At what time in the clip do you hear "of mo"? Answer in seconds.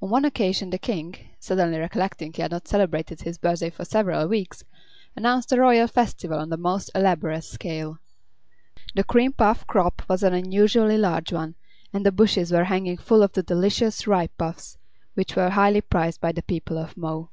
16.78-17.30